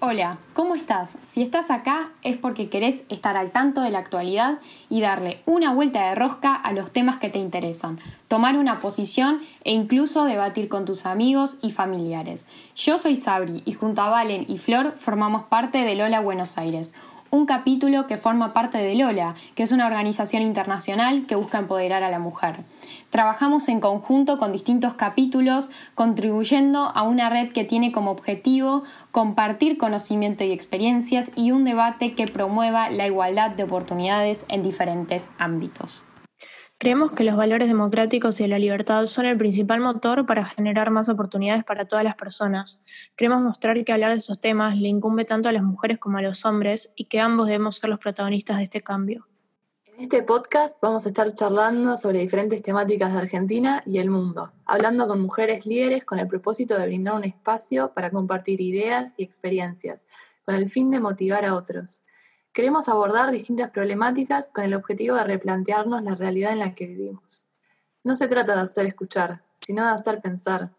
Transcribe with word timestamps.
Hola, 0.00 0.38
¿cómo 0.54 0.76
estás? 0.76 1.18
Si 1.26 1.42
estás 1.42 1.72
acá 1.72 2.10
es 2.22 2.36
porque 2.36 2.68
querés 2.68 3.02
estar 3.08 3.36
al 3.36 3.50
tanto 3.50 3.80
de 3.80 3.90
la 3.90 3.98
actualidad 3.98 4.60
y 4.88 5.00
darle 5.00 5.42
una 5.44 5.72
vuelta 5.72 6.08
de 6.08 6.14
rosca 6.14 6.54
a 6.54 6.70
los 6.70 6.92
temas 6.92 7.18
que 7.18 7.30
te 7.30 7.40
interesan, 7.40 7.98
tomar 8.28 8.56
una 8.56 8.78
posición 8.78 9.40
e 9.64 9.72
incluso 9.72 10.22
debatir 10.22 10.68
con 10.68 10.84
tus 10.84 11.04
amigos 11.04 11.56
y 11.62 11.72
familiares. 11.72 12.46
Yo 12.76 12.96
soy 12.96 13.16
Sabri 13.16 13.64
y 13.64 13.72
junto 13.72 14.00
a 14.00 14.08
Valen 14.08 14.46
y 14.48 14.58
Flor 14.58 14.94
formamos 14.96 15.46
parte 15.46 15.78
de 15.78 15.96
Lola 15.96 16.20
Buenos 16.20 16.58
Aires, 16.58 16.94
un 17.30 17.46
capítulo 17.46 18.06
que 18.06 18.16
forma 18.16 18.52
parte 18.52 18.78
de 18.78 18.94
Lola, 18.94 19.34
que 19.54 19.62
es 19.62 19.72
una 19.72 19.86
organización 19.86 20.42
internacional 20.42 21.26
que 21.26 21.36
busca 21.36 21.58
empoderar 21.58 22.02
a 22.02 22.10
la 22.10 22.18
mujer. 22.18 22.64
Trabajamos 23.10 23.68
en 23.68 23.80
conjunto 23.80 24.38
con 24.38 24.52
distintos 24.52 24.94
capítulos, 24.94 25.70
contribuyendo 25.94 26.92
a 26.94 27.02
una 27.02 27.30
red 27.30 27.50
que 27.50 27.64
tiene 27.64 27.92
como 27.92 28.10
objetivo 28.10 28.82
compartir 29.12 29.78
conocimiento 29.78 30.44
y 30.44 30.52
experiencias 30.52 31.30
y 31.34 31.50
un 31.50 31.64
debate 31.64 32.14
que 32.14 32.26
promueva 32.26 32.90
la 32.90 33.06
igualdad 33.06 33.50
de 33.50 33.64
oportunidades 33.64 34.44
en 34.48 34.62
diferentes 34.62 35.30
ámbitos. 35.38 36.04
Creemos 36.80 37.10
que 37.10 37.24
los 37.24 37.36
valores 37.36 37.66
democráticos 37.66 38.38
y 38.38 38.46
la 38.46 38.60
libertad 38.60 39.04
son 39.06 39.26
el 39.26 39.36
principal 39.36 39.80
motor 39.80 40.26
para 40.26 40.44
generar 40.44 40.92
más 40.92 41.08
oportunidades 41.08 41.64
para 41.64 41.86
todas 41.86 42.04
las 42.04 42.14
personas. 42.14 42.80
Queremos 43.16 43.42
mostrar 43.42 43.82
que 43.84 43.92
hablar 43.92 44.12
de 44.12 44.18
estos 44.18 44.40
temas 44.40 44.76
le 44.76 44.86
incumbe 44.86 45.24
tanto 45.24 45.48
a 45.48 45.52
las 45.52 45.64
mujeres 45.64 45.98
como 45.98 46.18
a 46.18 46.22
los 46.22 46.44
hombres 46.44 46.92
y 46.94 47.06
que 47.06 47.18
ambos 47.18 47.48
debemos 47.48 47.78
ser 47.78 47.90
los 47.90 47.98
protagonistas 47.98 48.58
de 48.58 48.62
este 48.62 48.80
cambio. 48.80 49.26
En 49.86 50.04
este 50.04 50.22
podcast 50.22 50.76
vamos 50.80 51.04
a 51.04 51.08
estar 51.08 51.34
charlando 51.34 51.96
sobre 51.96 52.20
diferentes 52.20 52.62
temáticas 52.62 53.12
de 53.12 53.18
Argentina 53.18 53.82
y 53.84 53.98
el 53.98 54.08
mundo, 54.08 54.52
hablando 54.64 55.08
con 55.08 55.20
mujeres 55.20 55.66
líderes 55.66 56.04
con 56.04 56.20
el 56.20 56.28
propósito 56.28 56.78
de 56.78 56.86
brindar 56.86 57.14
un 57.14 57.24
espacio 57.24 57.92
para 57.92 58.12
compartir 58.12 58.60
ideas 58.60 59.18
y 59.18 59.24
experiencias, 59.24 60.06
con 60.44 60.54
el 60.54 60.70
fin 60.70 60.92
de 60.92 61.00
motivar 61.00 61.44
a 61.44 61.56
otros. 61.56 62.04
Queremos 62.52 62.88
abordar 62.88 63.30
distintas 63.30 63.70
problemáticas 63.70 64.50
con 64.52 64.64
el 64.64 64.74
objetivo 64.74 65.16
de 65.16 65.24
replantearnos 65.24 66.02
la 66.02 66.14
realidad 66.14 66.52
en 66.52 66.58
la 66.58 66.74
que 66.74 66.86
vivimos. 66.86 67.48
No 68.02 68.14
se 68.14 68.28
trata 68.28 68.54
de 68.54 68.62
hacer 68.62 68.86
escuchar, 68.86 69.44
sino 69.52 69.84
de 69.84 69.90
hacer 69.90 70.20
pensar, 70.20 70.72